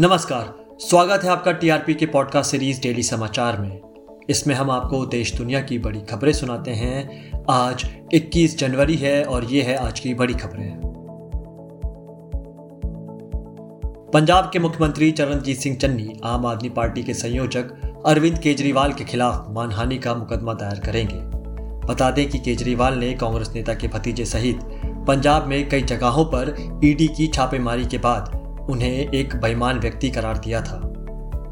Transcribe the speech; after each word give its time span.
नमस्कार, 0.00 0.54
स्वागत 0.78 1.24
है 1.24 1.30
आपका 1.30 1.52
टीआरपी 1.52 1.94
के 1.94 2.06
पॉडकास्ट 2.06 2.50
सीरीज़ 2.50 2.80
डेली 2.80 3.02
समाचार 3.02 3.60
में। 3.60 3.80
इसमें 4.30 4.54
हम 4.54 4.70
आपको 4.70 5.06
देश 5.06 5.34
दुनिया 5.34 5.60
की 5.60 5.78
बड़ी 5.78 6.00
खबरें 6.00 6.32
सुनाते 6.32 6.70
हैं। 6.70 7.32
आज 7.50 7.90
21 8.14 8.58
जनवरी 8.58 8.96
है 8.96 9.24
और 9.24 9.44
ये 9.44 9.62
है 9.62 9.76
आज 9.76 10.00
की 10.00 10.14
बड़ी 10.14 10.34
खबरें। 10.34 10.80
पंजाब 14.14 14.50
के 14.52 14.58
मुख्यमंत्री 14.58 15.12
चरणजीत 15.12 15.58
सिंह 15.58 15.76
चन्नी, 15.76 16.20
आम 16.24 16.46
आदमी 16.46 16.68
पार्टी 16.68 17.02
के 17.02 17.14
संयोजक 17.14 17.70
अरविंद 18.06 18.38
केजरीवाल 18.38 18.92
के 18.92 19.04
खिलाफ 19.04 19.46
मानहानि 19.48 19.98
का 19.98 20.14
मुकदमा 20.14 20.54
दायर 20.54 20.78
करेंगे। 20.78 21.18
बता 21.86 22.10
दें 22.10 22.30
कि 22.30 22.38
केजरीवाल 22.38 22.94
ने 22.94 23.14
कांग्रेस 23.14 23.52
नेता 23.54 23.74
के 23.74 23.88
भतीजे 23.88 24.24
सहित 24.24 24.58
पंजाब 25.08 25.46
में 25.46 25.68
कई 25.68 25.82
जगहों 25.82 26.24
पर 26.24 26.56
ईडी 26.84 27.08
की 27.08 27.26
छापेमारी 27.26 27.84
के 27.84 27.98
बाद 27.98 28.41
उन्हें 28.70 29.10
एक 29.10 29.36
बेईमान 29.36 29.78
व्यक्ति 29.78 30.10
करार 30.10 30.38
दिया 30.38 30.60
था। 30.60 30.80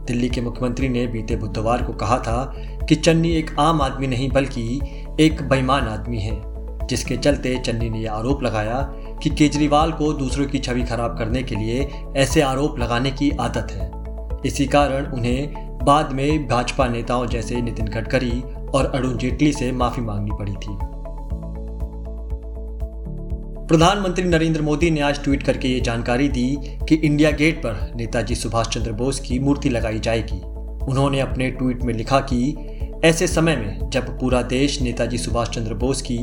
दिल्ली 0.06 0.28
के 0.28 0.40
मुख्यमंत्री 0.40 0.88
ने 0.88 1.06
बीते 1.06 1.36
बुधवार 1.36 1.82
को 1.82 1.92
कहा 1.92 2.18
था 2.18 2.54
कि 2.88 2.94
चन्नी 2.94 3.30
एक 3.30 3.50
आम 3.58 3.82
आदमी 3.82 4.06
नहीं, 4.06 4.30
बल्कि 4.30 4.80
एक 5.20 5.42
बेईमान 5.42 5.82
आदमी 5.82 6.18
है, 6.18 6.42
जिसके 6.86 7.16
चलते 7.16 7.58
चन्नी 7.58 7.90
ने 7.90 7.98
यह 7.98 8.12
आरोप 8.12 8.42
लगाया 8.42 8.80
कि 9.22 9.30
केजरीवाल 9.30 9.92
को 9.92 10.12
दूसरों 10.12 10.46
की 10.46 10.58
छवि 10.58 10.82
खराब 10.82 11.18
करने 11.18 11.42
के 11.42 11.56
लिए 11.56 11.88
ऐसे 12.16 12.40
आरोप 12.40 12.78
लगाने 12.78 13.10
की 13.10 13.30
आदत 13.30 13.72
है। 13.72 13.90
इसी 14.46 14.66
कारण 14.66 15.06
उन्हें 15.06 15.70
बाद 15.84 16.12
में 16.12 16.48
भाजपा 16.48 16.88
नेताओं 16.88 17.26
जैसे 17.26 17.62
नितिन 17.62 17.86
गडकरी 17.86 18.42
और 18.74 18.92
अरुण 18.94 19.16
जेटली 19.16 19.52
से 19.52 19.72
माफ़ी 19.72 20.02
मांगनी 20.02 20.30
पड़ी 20.30 20.52
थी। 20.52 20.89
प्रधानमंत्री 23.70 24.24
नरेंद्र 24.24 24.62
मोदी 24.62 24.90
ने 24.90 25.00
आज 25.00 25.22
ट्वीट 25.24 25.42
करके 25.42 25.68
ये 25.68 25.80
जानकारी 25.80 26.28
दी 26.28 26.58
कि 26.88 26.94
इंडिया 26.94 27.30
गेट 27.30 27.58
पर 27.58 27.92
नेताजी 27.96 28.34
सुभाष 28.34 28.66
चंद्र 28.66 28.92
बोस 28.92 29.20
की 29.20 29.38
मूर्ति 29.38 29.68
लगाई 29.68 29.98
जाएगी। 29.98 30.38
उन्होंने 30.90 31.20
अपने 31.20 31.50
ट्वीट 31.50 31.82
में 31.82 31.94
लिखा 31.94 32.20
कि 32.20 32.56
ऐसे 33.04 33.26
समय 33.26 33.56
में 33.56 33.90
जब 33.90 34.18
पूरा 34.20 34.42
देश 34.42 34.80
नेताजी 34.82 35.18
सुभाष 35.18 35.48
चंद्र 35.48 35.74
बोस 35.74 36.02
की 36.02 36.18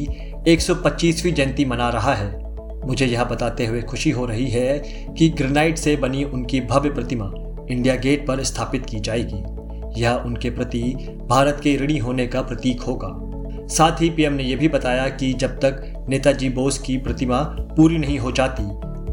125वीं 0.47 1.33
जयंती 1.33 1.65
मना 1.65 1.89
रहा 1.89 2.13
है, 2.13 2.29
मुझे 2.87 3.05
यह 3.05 3.23
बताते 3.23 3.65
हुए 3.65 3.81
खुशी 3.81 4.11
हो 4.11 4.25
रही 4.25 4.47
है 4.47 4.79
कि 5.17 5.29
ग्रेनाइट 5.29 5.77
से 5.77 5.95
बनी 5.95 6.23
उनकी 6.23 6.61
भव्य 6.61 6.89
प्रतिमा 6.89 7.31
इंडिया 7.71 7.95
गेट 7.95 8.27
पर 8.27 8.43
स्थापित 8.43 8.85
की 8.85 8.99
जाएगी। 8.99 10.01
यह 10.01 10.11
उनके 10.11 10.49
प्रति 10.49 10.81
भारत 11.27 11.59
के 11.63 11.77
ऋणी 11.77 11.97
होने 11.97 12.27
का 12.27 12.41
प्रतीक 12.41 12.81
होगा। 12.81 13.09
साथ 13.67 14.01
ही 14.01 14.09
पीएम 14.09 14.33
ने 14.33 14.43
यह 14.43 14.57
भी 14.57 14.67
बताया 14.67 15.09
कि 15.09 15.33
जब 15.33 15.49
तक 15.49 15.93
नेताजी 16.09 16.49
बोस 16.49 16.77
की 16.77 16.97
प्रतिमा 16.97 17.39
पूरी 17.77 17.97
नहीं 17.97 18.19
हो 18.19 18.31
जाती, 18.31 18.63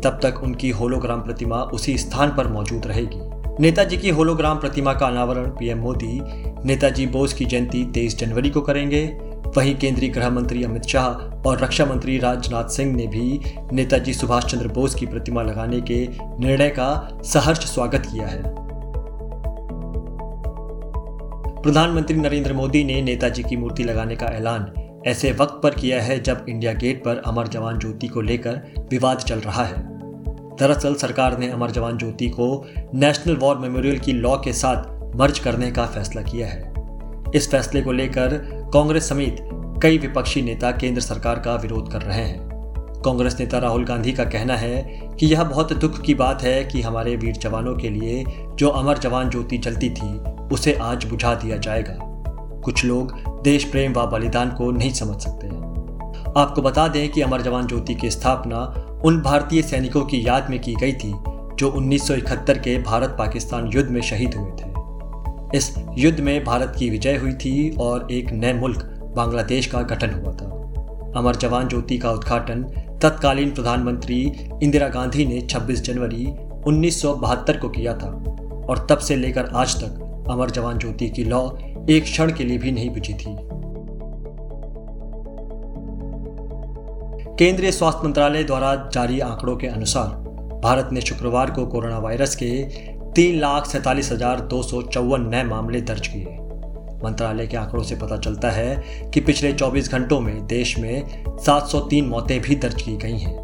तब 0.00 0.20
तक 0.23 0.41
उनकी 0.42 0.70
होलोग्राम 0.70 1.20
प्रतिमा 1.20 1.56
उसी 1.56 1.98
स्थान 1.98 2.28
पर 2.37 2.48
मौजूद 2.48 2.87
रहेगी। 2.87 3.20
नेताजी 3.62 3.97
की 3.97 4.11
होलोग्राम 4.11 4.59
प्रतिमा 4.59 4.92
का 4.92 5.06
अनावरण 5.06 5.47
पीएम 5.48 5.78
मोदी, 5.78 6.20
नेताजी 6.65 7.06
बोस 7.06 7.33
की 7.33 7.45
जयंती 7.45 7.84
23 7.84 8.19
जनवरी 8.19 8.50
को 8.50 8.61
करेंगे। 8.61 9.05
वहीं 9.56 9.77
केंद्रीय 9.77 10.11
गृह 10.11 10.31
मंत्री 10.31 10.65
अमित 10.65 10.83
शाह 10.83 11.06
और 11.48 11.61
रक्षा 11.61 11.84
मंत्री 11.84 12.19
राजनाथ 12.19 12.69
सिंह 12.69 12.95
ने 12.97 13.06
भी 13.06 13.41
नेताजी 13.72 14.15
सुभाष 14.15 14.45
चंद्र 14.45 14.69
बोस 14.69 14.95
की 14.95 15.06
प्रतिमा 15.06 15.42
लगाने 15.42 15.81
के 15.81 16.09
निर्णय 16.41 16.69
का 16.69 17.19
सहर्ष 17.25 17.59
स्वागत 17.59 18.03
किया 18.06 18.27
है। 18.27 18.42
प्रधानमंत्री 21.62 22.17
नरेंद्र 22.17 22.53
मोदी 22.53 22.84
ने 22.84 23.03
नेताजी 23.03 23.42
की 23.42 23.56
मूर्ति 23.56 23.83
लगाने 23.83 24.17
का 24.17 24.27
ऐलान 24.27 24.84
ऐसे 25.06 25.33
वक्त 25.33 25.60
पर 25.62 25.70
किया 25.70 26.02
है 26.02 26.22
जब 26.22 26.47
इंडिया 26.48 26.72
गेट 26.72 27.05
पर 27.05 27.22
अमर 27.27 27.48
जवान 27.48 27.78
ज्योति 27.78 28.08
को 28.08 28.20
लेकर 28.20 28.60
विवाद 28.91 29.19
चल 29.19 29.38
रहा 29.38 29.64
है। 29.64 29.74
दरअसल 30.56 30.94
सरकार 30.94 31.38
ने 31.38 31.48
अमर 31.48 31.70
जवान 31.70 31.98
ज्योति 31.98 32.28
को 32.28 32.66
नेशनल 32.94 33.36
वॉर 33.36 33.58
मेमोरियल 33.58 33.98
की 33.98 34.12
लॉ 34.12 34.36
के 34.36 34.52
साथ 34.52 35.14
मर्ज 35.16 35.38
करने 35.38 35.70
का 35.70 35.86
फैसला 35.86 36.22
किया 36.22 36.47
है। 36.47 36.75
इस 37.34 37.50
फैसले 37.50 37.82
को 37.82 37.92
लेकर 37.92 38.28
कांग्रेस 38.72 39.09
समेत 39.09 39.37
कई 39.82 39.98
विपक्षी 39.98 40.43
नेता 40.43 40.70
केंद्र 40.70 41.00
सरकार 41.00 41.38
का 41.38 41.54
विरोध 41.54 41.93
कर 41.93 42.03
रहे 42.03 42.22
हैं। 42.22 42.48
कांग्रेस 43.04 43.37
नेता 43.41 43.59
राहुल 43.59 43.84
गांधी 43.84 44.12
का 44.12 44.25
कहना 44.25 44.56
है 44.56 45.00
कि 45.20 45.26
यह 45.26 45.44
बहुत 45.44 45.72
दुख 45.72 46.00
की 46.00 46.14
बात 46.14 46.43
है 46.43 46.64
कि 46.64 46.82
हमारे 46.82 47.16
वीर 47.16 47.37
जवानों 47.37 47.75
के 47.75 47.88
लिए 47.88 48.25
जो 48.54 48.69
अमर 48.69 48.98
जवान 48.98 49.31
ज्योति 49.31 49.59
जलती 49.59 49.91
थी, 49.91 50.19
उसे 50.54 50.75
आज 50.75 51.04
बुझा 51.04 51.34
दिया 51.34 51.56
जाएगा। 51.56 51.98
कुछ 52.64 52.84
लोग 52.84 53.34
देश 53.44 53.65
प्रेम 53.65 53.93
व 53.93 54.06
बलिदान 54.06 54.50
को 54.50 54.71
नहीं 54.71 54.93
समझ 54.93 55.22
सकते 55.22 55.47
हैं। 55.47 56.32
आपको 56.37 56.62
बता 56.62 56.88
दें 56.88 57.09
कि 57.09 57.21
अमर 57.21 57.43
जवान 57.43 57.66
ज्योति 57.66 57.94
की 57.94 58.10
स्थापना 58.10 58.60
उन 59.05 59.21
भारतीय 59.21 59.62
सैनिकों 59.62 60.05
की 60.05 60.27
याद 60.27 60.50
में 60.50 60.60
की 60.60 60.75
गई 60.75 60.93
थी, 60.93 61.12
जो 61.56 61.71
1971 61.71 62.59
के 62.59 62.82
भारत 62.82 63.16
पाकिस्तान 63.19 63.66
युद्ध 63.66 63.91
में 63.91 64.00
शहीद 64.03 64.34
हुए 64.34 64.50
थे। 64.50 64.72
इस 65.56 65.75
युद्ध 65.99 66.21
में 66.21 66.44
भारत 66.44 66.72
की 66.78 66.91
विजय 66.91 67.16
हुई 67.16 67.32
थी 67.32 67.71
और 67.81 68.09
एक 68.10 68.32
नए 68.32 68.53
मुल्क, 68.53 68.78
बांग्लादेश 69.16 69.66
का 69.66 69.82
गठन 69.82 70.11
हुआ 70.11 70.32
था। 70.32 70.50
अमर 71.16 71.37
जवान 71.37 71.69
ज्योति 71.69 71.99
का 71.99 72.11
उद्घाटन 72.11 72.62
तत्कालीन 73.03 73.50
प्रधानमंत्री 73.50 74.32
इंदिरा 74.62 74.88
गांधी 74.88 75.26
ने 75.26 75.41
26 75.41 75.82
जनवरी 75.82 76.26
1972 76.66 77.56
को 77.56 77.69
किया 77.69 77.94
था 77.94 78.09
और 78.69 78.87
तब 78.91 78.99
से 78.99 79.16
लेकर 79.16 79.44
आज 79.44 79.76
तक 79.76 80.26
अमर 80.31 80.50
जवान 80.50 80.78
ज्योति 80.78 81.09
की 81.09 81.25
लौ 81.25 81.59
एक 81.91 82.03
क्षण 82.03 82.33
के 82.33 82.45
लिए 82.45 82.59
भी 82.59 82.72
नहीं 82.72 82.91
बुझी 82.91 83.15
थी। 83.15 83.37
केंद्रीय 87.39 87.72
स्वास्थ्य 87.72 88.06
मंत्रालय 88.06 88.45
द्वारा 88.45 88.91
जारी 88.95 89.21
आंकड़ों 89.21 89.56
के 89.56 89.67
अनुसार, 89.67 90.06
भारत 90.61 90.89
ने 90.93 91.00
शुक्रवार 91.00 91.50
को 91.50 91.67
कोरोना 91.67 91.99
वायरस 91.99 92.37
के 92.37 92.62
तीन 93.12 93.41
लाख 93.41 93.67
सैतालीस 93.67 94.12
हज़ार 94.12 94.41
दो 94.41 94.62
सौ 94.62 94.83
चौवन 94.83 95.28
नए 95.28 95.43
मामले 95.44 95.81
दर्ज 95.81 96.06
किए। 96.06 96.39
मंत्रालय 97.05 97.47
के 97.47 97.56
आंकड़ों 97.56 97.83
से 97.83 97.97
पता 97.97 98.17
चलता 98.17 98.50
है 98.50 98.84
कि 99.15 99.21
पिछले 99.21 99.53
24 99.53 99.93
घंटों 99.93 100.21
में 100.21 100.47
देश 100.47 100.78
में 100.78 101.25
703 101.39 102.03
मौतें 102.03 102.41
भी 102.41 102.55
दर्ज 102.55 102.83
की 102.83 102.97
गई 102.97 103.19
हैं। 103.19 103.37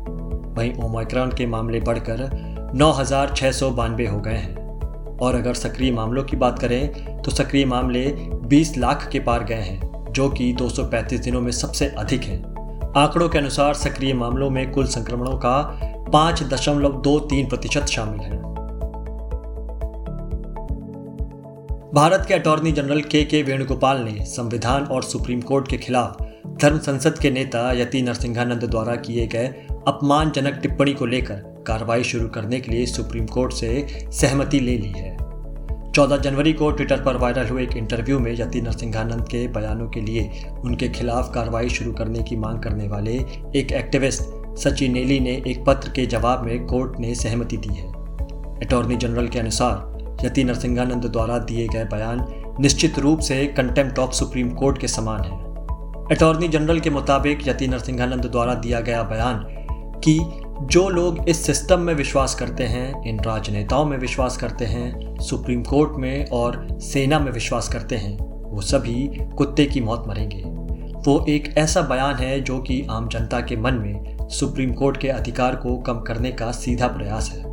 वहीं 0.55 0.73
ओमाइक्रॉन 0.75 1.31
के 1.31 1.47
मामले 1.47 1.81
बढ़कर 1.81 2.29
नौ 2.75 2.93
हो 4.07 4.21
गए 4.21 4.35
हैं। 4.35 4.60
और 5.23 5.35
अगर 5.35 5.55
सक्रिय 5.55 5.93
मामलों 5.93 6.25
की 6.25 6.37
बात 6.37 6.59
करें 6.59 7.23
तो 7.23 7.31
सक्रिय 7.31 7.65
मामले 7.65 8.07
20 8.49 8.77
लाख 8.79 9.09
के 9.13 9.21
पार 9.21 9.45
गए 9.45 9.55
हैं, 9.55 10.13
जो 10.13 10.29
कि 10.29 10.53
235 10.53 11.21
दिनों 11.21 11.41
में 11.41 11.53
सबसे 11.53 11.87
अधिक 11.99 12.23
है। 12.23 12.39
आंकड़ों 12.97 13.29
के 13.29 13.39
अनुसार 13.39 13.75
सक्रिय 13.75 14.15
मामलों 14.15 14.51
में 14.51 14.71
कुल 14.71 14.87
संक्रमणों 14.87 15.37
का 15.39 15.61
पाँच 16.13 16.43
दशमलव 16.43 17.01
दो 17.01 17.19
तीन 17.21 17.49
प्रतिशत 17.49 17.87
शामिल 17.87 18.21
है। 18.21 18.39
भारत 21.95 22.25
के 22.29 22.35
अटॉर्नी 22.35 22.73
जनरल 22.73 23.01
के 23.03 23.25
के 23.25 23.43
वेणुगोपाल 23.43 23.99
ने 23.99 24.25
संविधान 24.25 24.85
और 24.85 25.03
सुप्रीम 25.03 25.41
कोर्ट 25.41 25.69
के 25.69 25.77
खिलाफ 25.77 26.23
धर्म 26.63 26.79
संसद 26.79 27.19
के 27.19 27.31
नेता 27.31 27.73
यति 27.73 28.03
नरसिंहानंद 28.03 28.65
द्वारा 28.65 28.97
किए 28.97 29.27
गए 29.27 29.47
अपमानजनक 29.89 30.59
टिप्पणी 30.63 30.93
को 30.93 31.07
लेकर 31.07 31.50
कार्रवाई 31.71 32.05
शुरू 32.05 32.29
करने 32.29 32.61
के 32.61 32.73
लिए 32.73 32.87
सुप्रीम 32.87 33.27
कोर्ट 33.27 33.53
से 33.53 33.87
सहमति 34.13 34.61
ले 34.61 34.79
ली 34.79 34.93
है। 34.97 35.17
14 35.93 36.17
जनवरी 36.17 36.53
को 36.53 36.71
ट्विटर 36.71 37.01
पर 37.01 37.17
वायरल 37.17 37.49
हुए 37.49 37.63
एक 37.63 37.77
इंटरव्यू 37.77 38.19
में 38.19 38.33
यति 38.33 38.61
नरसिंहानंद 38.61 39.25
के 39.29 39.49
बयानों 39.49 39.89
के 39.89 40.01
लिए 40.01 40.31
उनके 40.65 40.89
खिलाफ 40.89 41.31
कार्रवाई 41.35 41.69
शुरू 41.69 41.93
करने 41.93 42.23
की 42.23 42.37
मांग 42.37 42.59
करने 42.59 42.89
वाले 42.89 43.13
एक 43.57 43.73
एक्टिविस्ट 43.73 44.23
सचिन 44.59 44.93
नेली 44.93 45.21
ने 45.21 45.43
एक 45.47 45.65
पत्र 45.65 45.89
के 45.89 46.07
जवाब 46.07 46.45
में 46.45 46.67
कोर्ट 46.67 47.01
ने 47.01 47.15
सहमति 47.15 47.57
दी 47.57 47.75
है। 47.75 47.89
अटॉर्नी 48.67 48.97
जनरल 48.97 49.29
के 49.29 49.39
अनुसार, 49.39 50.19
यति 50.25 50.45
नरसिंहानंद 50.45 51.05
द्वारा 51.05 51.39
दिए 51.39 51.67
गए 51.67 51.85
बयान 51.85 52.27
निश्चित 52.61 52.99
रूप 52.99 53.21
से 53.21 53.47
कंटेम्प्ट 53.47 53.99
ऑफ़ 53.99 54.13
सुप्रीम 54.13 54.51
कोर्ट 54.51 54.79
के 54.79 54.89
समान 54.89 55.21
है। 55.21 55.39
अटॉर्नी 56.17 56.49
जनरल 56.49 56.81
के 56.81 56.91
मुताबिक 56.91 57.49
यति 57.49 57.69
नरसिंहानंद 57.69 58.27
द्वारा 58.27 58.55
दिया 58.55 58.81
गया 58.81 59.03
बयान 59.03 59.47
कि 60.05 60.19
जो 60.61 60.89
लोग 60.89 61.29
इस 61.29 61.47
सिस्टम 61.47 61.81
में 61.81 61.95
विश्वास 61.95 62.35
करते 62.35 62.65
हैं, 62.65 63.05
इन 63.09 63.21
राजनेताओं 63.21 63.85
में 63.85 63.99
विश्वास 63.99 64.37
करते 64.37 64.65
हैं, 64.65 65.19
सुप्रीम 65.21 65.63
कोर्ट 65.63 65.91
में 65.97 66.27
और 66.27 66.69
सेना 66.73 67.19
में 67.19 67.33
विश्वास 67.33 67.69
करते 67.69 67.97
हैं, 67.97 68.19
वो 68.51 68.61
सभी 68.61 69.11
कुत्ते 69.37 69.67
की 69.67 69.81
मौत 69.81 70.05
मरेंगे। 70.09 70.43
वो 71.11 71.27
एक 71.29 71.55
ऐसा 71.59 71.81
बयान 71.81 72.15
है 72.15 72.41
जो 72.41 72.59
कि 72.59 72.87
आम 72.91 73.09
जनता 73.09 73.41
के 73.41 73.57
मन 73.57 73.75
में 73.75 74.29
सुप्रीम 74.29 74.73
कोर्ट 74.73 74.97
के 74.97 75.09
अधिकार 75.09 75.57
को 75.57 75.77
कम 75.77 76.01
करने 76.01 76.33
का 76.33 76.53
सीधा 76.53 76.87
प्रयास 76.87 77.31
है। 77.31 77.45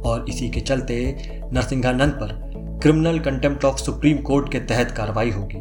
और 0.00 0.24
इसी 0.28 0.48
के 0.48 0.60
चलते 0.60 1.16
नरसिंहानंद 1.52 2.12
पर 2.12 2.46
criminal 2.82 3.18
contempt 3.18 3.64
of 3.64 3.76
Supreme 3.76 4.16
Court 4.16 4.52
के 4.52 4.58
तहत 4.58 4.90
कार्रवाई 4.90 5.30
होगी। 5.30 5.60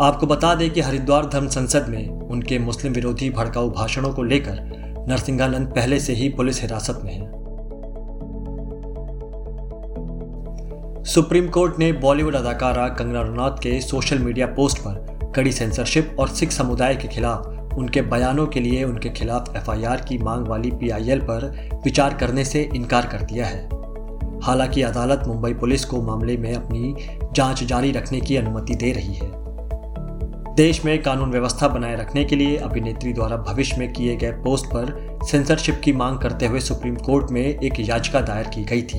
आपको 0.00 0.26
बता 0.26 0.54
दें 0.54 0.70
कि 0.70 0.80
हरिद्वार 0.80 1.26
धर्म 1.26 1.48
संसद 1.48 1.86
में 1.88 2.08
उनके 2.08 2.58
मुस्लिम 2.58 2.92
विरोधी 2.92 3.30
भड़काऊ 3.30 3.70
भाषणों 3.70 4.10
को 4.10 4.22
लेकर 4.22 4.82
नरसिंहानंद 5.08 5.68
पहले 5.68 6.00
से 6.00 6.12
ही 6.12 6.28
पुलिस 6.28 6.62
हिरासत 6.62 7.00
में 7.04 7.14
है। 7.14 7.42
सुप्रीम 11.04 11.48
कोर्ट 11.48 11.78
ने 11.78 11.92
बॉलीवुड 11.92 12.36
अदाकारा 12.36 12.88
कंगना 12.88 13.22
रनौत 13.22 13.56
के 13.62 13.80
सोशल 13.80 14.18
मीडिया 14.18 14.46
पोस्ट 14.46 14.78
पर 14.78 15.12
कड़ी 15.36 15.52
सेंसरशिप 15.52 16.16
और 16.18 16.28
सिख 16.28 16.50
समुदाय 16.50 16.96
के 16.96 17.08
खिलाफ 17.08 17.46
उनके 17.78 18.02
बयानों 18.02 18.46
के 18.46 18.60
लिए 18.60 18.84
उनके 18.84 19.08
खिलाफ 19.08 19.56
एफआईआर 19.56 20.00
की 20.00 20.18
मांग 20.18 20.46
वाली 20.46 20.70
पीआईएल 20.70 21.20
पर 21.20 21.68
विचार 21.84 22.14
करने 22.14 22.44
से 22.44 22.70
इनकार 22.74 23.06
कर 23.06 23.22
दिया 23.22 23.46
है। 23.46 23.68
हालाँकि 24.40 24.82
अदालत 24.82 25.22
मुंबई 25.26 25.54
पुलिस 25.54 25.84
को 25.84 26.02
मामले 26.02 26.36
में 26.36 26.54
अपनी 26.54 26.94
जाँच 27.32 27.64
जारी 27.64 27.92
रखने 27.92 28.20
की 28.20 28.36
अनुमति 28.36 28.74
दे 28.74 28.92
रही 28.92 29.14
है। 29.14 29.51
देश 30.56 30.84
में 30.84 31.02
कानून 31.02 31.30
व्यवस्था 31.30 31.68
बनाए 31.68 31.96
रखने 31.96 32.24
के 32.24 32.36
लिए 32.36 32.56
अभिनेत्री 32.56 33.12
द्वारा 33.12 33.36
भविष्य 33.36 33.76
में 33.76 33.92
किए 33.92 34.16
गए 34.16 34.30
पोस्ट 34.30 34.66
पर 34.66 35.20
सेंसरशिप 35.30 35.80
की 35.84 35.92
मांग 35.92 36.18
करते 36.18 36.46
हुए 36.46 36.60
सुप्रीम 36.60 36.96
कोर्ट 36.96 37.30
में 37.30 37.40
एक 37.40 37.80
याचिका 37.80 38.20
दायर 38.20 38.48
की 38.48 38.64
गई 38.64 38.82
थी। 38.82 38.98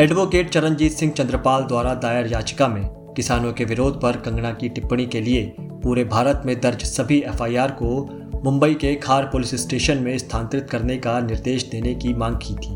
एडवोकेट 0.00 0.50
चरणजीत 0.50 0.92
सिंह 0.92 1.12
चंद्रपाल 1.12 1.62
द्वारा 1.62 1.94
दायर 1.94 2.26
याचिका 2.26 2.68
में 2.68 2.84
किसानों 3.16 3.52
के 3.52 3.64
विरोध 3.64 4.00
पर 4.00 4.16
कंगना 4.16 4.52
की 4.52 4.68
टिप्पणी 4.68 5.06
के 5.06 5.20
लिए 5.20 5.54
पूरे 5.60 6.04
भारत 6.04 6.42
में 6.46 6.60
दर्ज 6.60 6.84
सभी 6.84 7.18
एफआईआर 7.18 7.70
को 7.82 8.06
मुंबई 8.44 8.74
के 8.74 8.94
खार 8.94 9.24
पुलिस 9.24 9.54
स्टेशन 9.54 9.98
में 9.98 10.16
स्थानांतरित 10.18 10.70
करने 10.70 10.96
का 10.96 11.20
निर्देश 11.20 11.68
देने 11.72 11.94
की 11.94 12.14
मांग 12.14 12.36
की 12.36 12.54
थी। 12.54 12.74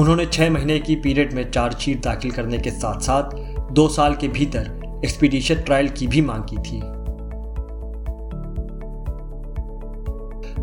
उन्होंने 0.00 0.26
छह 0.26 0.50
महीने 0.50 0.78
की 0.78 0.96
पीरियड 0.96 1.32
में 1.32 1.50
चार्जशीट 1.50 2.02
दाखिल 2.02 2.30
करने 2.30 2.58
के 2.58 2.70
साथ 2.70 3.00
साथ 3.00 3.38
दो 3.72 3.88
साल 3.88 4.14
के 4.14 4.28
भीतर 4.28 5.00
एक्सपीडिशन 5.04 5.54
ट्रायल 5.54 5.88
की 5.88 6.06
भी 6.06 6.20
मांग 6.20 6.44
की 6.44 6.56
थी। 6.58 6.95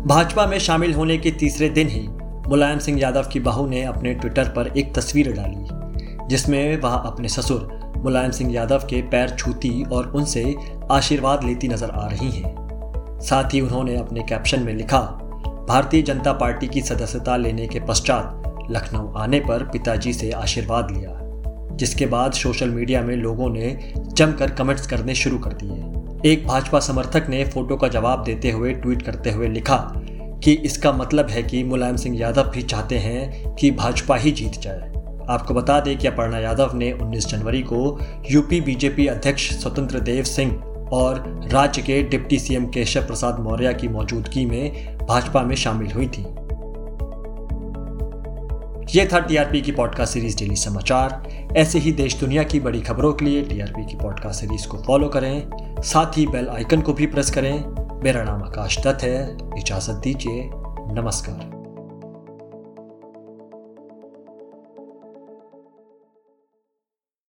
भाजपा 0.06 0.44
में 0.46 0.58
शामिल 0.58 0.94
होने 0.94 1.16
के 1.18 1.30
तीसरे 1.30 1.68
दिन 1.68 1.88
ही 1.88 2.00
मुलायम 2.48 2.78
सिंह 2.78 2.98
यादव 3.00 3.28
की 3.32 3.40
बहू 3.40 3.66
ने 3.66 3.82
अपने 3.82 4.12
ट्विटर 4.14 4.48
पर 4.48 4.66
एक 4.76 4.92
तस्वीर 4.94 5.32
डाली, 5.32 6.26
जिसमें 6.28 6.80
वह 6.80 6.90
अपने 6.90 7.28
ससुर 7.28 7.94
मुलायम 7.96 8.30
सिंह 8.30 8.52
यादव 8.52 8.86
के 8.90 9.00
पैर 9.02 9.30
छूती 9.30 9.82
और 9.84 10.08
उनसे 10.08 10.54
आशीर्वाद 10.90 11.44
लेती 11.44 11.68
नज़र 11.68 11.90
आ 11.90 12.06
रही 12.08 12.30
हैं। 12.30 13.20
साथ 13.20 13.54
ही 13.54 13.60
उन्होंने 13.60 13.96
अपने 13.96 14.22
कैप्शन 14.22 14.62
में 14.62 14.72
लिखा, 14.74 15.00
भारतीय 15.68 16.02
जनता 16.02 16.32
पार्टी 16.34 16.68
की 16.68 16.82
सदस्यता 16.82 17.36
लेने 17.36 17.66
के 17.66 17.80
पश्चात 17.80 18.68
लखनऊ 18.70 19.12
आने 19.14 19.40
पर 19.40 19.68
पिताजी 19.72 20.12
से 20.12 20.30
आशीर्वाद 20.32 20.90
लिया, 20.90 21.18
जिसके 21.76 22.06
बाद 22.06 22.32
सोशल 22.34 22.70
मीडिया 22.70 23.02
में 23.02 23.16
लोगों 23.16 23.50
ने 23.50 23.76
जमकर 23.96 24.50
कमेंट्स 24.50 24.86
करने 24.86 25.14
शुरू 25.14 25.38
कर 25.38 25.52
दिए। 25.54 25.93
एक 26.26 26.46
भाजपा 26.46 26.80
समर्थक 26.80 27.26
ने 27.28 27.44
फ़ोटो 27.44 27.76
का 27.76 27.88
जवाब 27.88 28.24
देते 28.24 28.50
हुए 28.50 28.72
ट्वीट 28.72 29.02
करते 29.02 29.30
हुए 29.30 29.48
लिखा 29.48 29.92
कि 30.44 30.52
इसका 30.52 30.92
मतलब 30.92 31.28
है 31.28 31.42
कि 31.42 31.64
मुलायम 31.64 31.96
सिंह 31.96 32.18
यादव 32.18 32.42
भी 32.42 32.62
चाहते 32.62 32.98
हैं 32.98 33.54
कि 33.54 33.70
भाजपा 33.70 34.16
ही 34.16 34.30
जीत 34.30 34.52
जाए। 34.52 34.92
आपको 35.28 35.54
बता 35.54 35.80
दें 35.80 35.98
कि 35.98 36.08
अपर्णा 36.08 36.38
यादव 36.38 36.70
ने 36.74 36.92
19 36.92 37.26
जनवरी 37.26 37.62
को 37.62 37.98
यूपी 38.30 38.60
बीजेपी 38.60 39.06
अध्यक्ष 39.06 39.52
स्वतंत्र 39.52 40.00
देव 40.00 40.24
सिंह 40.24 40.56
और 40.92 41.40
राज्य 41.52 41.82
के 41.82 42.02
डिप्टी 42.02 42.38
सीएम 42.38 42.66
केशव 42.66 43.06
प्रसाद 43.06 43.40
मौर्य 43.40 43.74
की 43.74 43.88
मौजूदगी 43.88 44.46
में 44.46 44.96
भाजपा 44.98 45.42
में 45.42 45.56
शामिल 45.56 45.92
हुई 45.92 46.06
थी। 46.06 46.22
ये 48.98 49.08
था 49.12 49.18
टीआरपी 49.18 49.60
की 49.60 49.72
पॉडकास्ट 49.72 50.12
सीरीज़ 50.12 50.38
डेली 50.38 50.56
समाचार। 50.56 51.28
ऐसे 51.56 51.78
ही 51.78 51.92
देश 51.92 52.16
दुनिया 52.20 52.42
की 52.42 52.60
बड़ी 52.60 52.80
खबरों 52.80 53.12
के 53.12 53.24
लिए 53.24 53.42
टीआरपी 53.42 53.86
की 53.86 53.96
पॉडकास्ट 53.96 54.40
सीरीज़ 54.40 54.68
को 54.68 54.78
फॉलो 54.78 55.08
करें। 55.08 55.48
साथ 55.80 56.18
ही 56.18 56.26
बेल 56.26 56.48
आइकन 56.48 56.80
को 56.80 56.92
भी 56.92 57.06
प्रेस 57.06 57.30
करें। 57.30 57.64
मेरा 58.04 58.24
नाम 58.24 58.42
आकाश 58.42 58.78
दत्त 58.78 59.02
है। 59.02 59.36
इजाज़त 59.58 59.94
दीजिए। 59.94 60.50
नमस्कार। 61.02 61.53